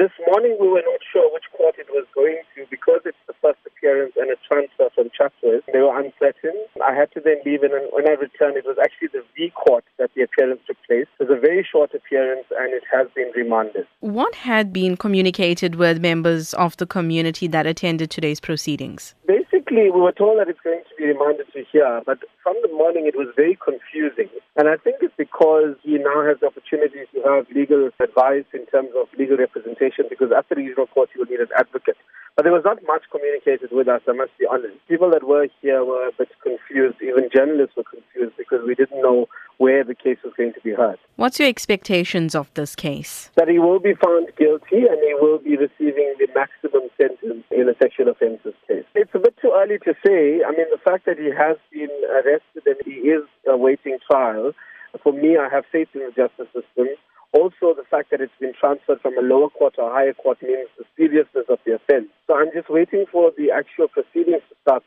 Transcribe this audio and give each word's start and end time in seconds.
this 0.00 0.10
morning 0.26 0.56
we 0.58 0.66
were 0.66 0.80
not 0.80 1.00
sure 1.12 1.30
which 1.30 1.44
court 1.54 1.74
it 1.78 1.86
was 1.90 2.06
going 2.14 2.40
to 2.56 2.64
because 2.70 3.02
it's 3.04 3.20
the 3.26 3.34
first 3.42 3.58
appearance 3.66 4.14
and 4.16 4.30
a 4.30 4.36
transfer 4.48 4.88
from 4.94 5.10
Chatsworth. 5.12 5.62
They 5.70 5.78
were 5.78 5.92
uncertain. 5.92 6.56
I 6.80 6.94
had 6.94 7.12
to 7.12 7.20
then 7.20 7.36
leave 7.44 7.62
and 7.62 7.74
when 7.92 8.08
I 8.08 8.12
returned 8.12 8.56
it 8.56 8.64
was 8.64 8.78
actually 8.80 9.08
the 9.12 9.22
V 9.36 9.50
court 9.50 9.84
that 9.98 10.08
the 10.16 10.22
appearance 10.22 10.62
took 10.66 10.78
place. 10.88 11.04
It 11.20 11.28
was 11.28 11.36
a 11.36 11.38
very 11.38 11.66
short 11.70 11.92
appearance 11.92 12.46
and 12.58 12.72
it 12.72 12.82
has 12.90 13.08
been 13.14 13.30
remanded. 13.36 13.86
What 14.00 14.34
had 14.36 14.72
been 14.72 14.96
communicated 14.96 15.74
with 15.74 16.00
members 16.00 16.54
of 16.54 16.78
the 16.78 16.86
community 16.86 17.46
that 17.48 17.66
attended 17.66 18.10
today's 18.10 18.40
proceedings? 18.40 19.14
Basically, 19.26 19.90
we 19.90 20.00
were 20.00 20.16
told 20.16 20.40
that 20.40 20.48
it's 20.48 20.64
going 20.64 20.80
to 20.80 20.94
be 20.96 21.12
remanded 21.12 21.52
to 21.52 21.62
here, 21.70 22.00
but 22.06 22.18
from 22.42 22.56
the 22.62 22.72
morning 22.72 23.06
it 23.06 23.16
was 23.16 23.28
very 23.36 23.58
confusing. 23.62 24.30
And 24.60 24.68
I 24.68 24.76
think 24.76 24.96
it's 25.00 25.16
because 25.16 25.72
he 25.80 25.96
now 25.96 26.20
has 26.20 26.36
the 26.40 26.48
opportunity 26.48 27.08
to 27.14 27.18
have 27.24 27.48
legal 27.48 27.88
advice 27.98 28.44
in 28.52 28.66
terms 28.66 28.90
of 28.92 29.08
legal 29.18 29.38
representation 29.38 30.04
because 30.10 30.28
at 30.36 30.50
the 30.50 30.56
regional 30.56 30.86
court 30.86 31.08
he 31.14 31.18
will 31.18 31.32
need 31.32 31.40
an 31.40 31.48
advocate. 31.56 31.96
But 32.36 32.44
there 32.44 32.52
was 32.52 32.60
not 32.62 32.76
much 32.86 33.04
communicated 33.10 33.72
with 33.72 33.88
us, 33.88 34.02
I 34.06 34.12
must 34.12 34.36
be 34.38 34.44
honest. 34.44 34.76
People 34.86 35.08
that 35.12 35.24
were 35.24 35.48
here 35.62 35.82
were 35.82 36.08
a 36.08 36.12
bit 36.12 36.28
confused. 36.42 37.00
Even 37.00 37.30
journalists 37.34 37.74
were 37.74 37.88
confused 37.88 38.36
because 38.36 38.60
we 38.66 38.74
didn't 38.74 39.00
know 39.00 39.30
where 39.56 39.82
the 39.82 39.94
case 39.94 40.18
was 40.22 40.34
going 40.36 40.52
to 40.52 40.60
be 40.60 40.72
heard. 40.72 40.98
What's 41.16 41.38
your 41.38 41.48
expectations 41.48 42.34
of 42.34 42.52
this 42.52 42.76
case? 42.76 43.30
That 43.36 43.48
he 43.48 43.58
will 43.58 43.80
be 43.80 43.94
found 43.94 44.28
guilty 44.36 44.84
and 44.84 45.00
he 45.00 45.14
will 45.20 45.38
be 45.38 45.56
receiving 45.56 46.16
the 46.18 46.28
maximum 46.34 46.88
sentence 47.00 47.44
in 47.50 47.68
a 47.68 47.74
sexual 47.80 48.08
offences 48.08 48.52
case. 48.68 48.84
It's 48.94 49.14
a 49.14 49.18
bit 49.18 49.29
too 49.50 49.56
early 49.56 49.78
to 49.78 49.94
say. 50.04 50.42
I 50.44 50.50
mean, 50.52 50.66
the 50.70 50.80
fact 50.82 51.06
that 51.06 51.18
he 51.18 51.30
has 51.30 51.56
been 51.72 51.90
arrested 52.10 52.62
and 52.66 52.76
he 52.84 53.08
is 53.08 53.24
awaiting 53.48 53.98
trial, 54.10 54.52
for 55.02 55.12
me, 55.12 55.36
I 55.36 55.48
have 55.52 55.64
faith 55.70 55.88
in 55.94 56.00
the 56.00 56.12
justice 56.14 56.48
system. 56.52 56.88
Also, 57.32 57.74
the 57.74 57.84
fact 57.88 58.10
that 58.10 58.20
it's 58.20 58.32
been 58.40 58.52
transferred 58.58 59.00
from 59.00 59.16
a 59.16 59.22
lower 59.22 59.50
court 59.50 59.74
to 59.76 59.82
a 59.82 59.90
higher 59.90 60.14
court 60.14 60.42
means 60.42 60.68
the 60.78 60.84
seriousness 60.96 61.46
of 61.48 61.58
the 61.64 61.74
offense. 61.74 62.08
So 62.26 62.34
I'm 62.34 62.50
just 62.52 62.68
waiting 62.68 63.04
for 63.10 63.30
the 63.36 63.52
actual 63.52 63.86
proceedings 63.86 64.42
to 64.48 64.56
start. 64.62 64.82